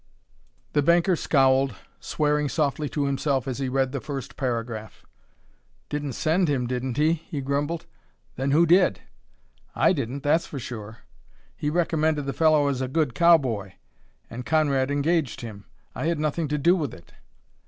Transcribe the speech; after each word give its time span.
The 0.73 0.81
banker 0.81 1.15
scowled, 1.15 1.75
swearing 1.99 2.49
softly 2.49 2.89
to 2.89 3.05
himself 3.05 3.47
as 3.47 3.59
he 3.59 3.69
read 3.69 3.91
the 3.91 4.01
first 4.01 4.35
paragraph. 4.35 5.05
"Didn't 5.89 6.13
send 6.13 6.47
him, 6.47 6.65
didn't 6.65 6.97
he," 6.97 7.13
he 7.13 7.39
grumbled. 7.39 7.85
"Then 8.35 8.49
who 8.49 8.65
did? 8.65 9.01
I 9.75 9.93
didn't, 9.93 10.23
that's 10.23 10.47
sure. 10.57 10.97
He 11.55 11.69
recommended 11.69 12.25
the 12.25 12.33
fellow 12.33 12.65
as 12.67 12.81
a 12.81 12.87
good 12.87 13.13
cowboy, 13.13 13.73
and 14.27 14.43
Conrad 14.43 14.89
engaged 14.89 15.41
him. 15.41 15.65
I 15.93 16.07
had 16.07 16.17
nothing 16.17 16.47
to 16.47 16.57
do 16.57 16.75
with 16.75 16.95
it." 16.95 17.13